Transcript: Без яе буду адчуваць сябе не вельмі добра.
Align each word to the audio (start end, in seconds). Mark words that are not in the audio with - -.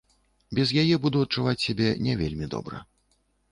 Без 0.59 0.71
яе 0.83 0.95
буду 1.03 1.21
адчуваць 1.27 1.63
сябе 1.67 1.93
не 2.09 2.19
вельмі 2.25 2.51
добра. 2.57 2.83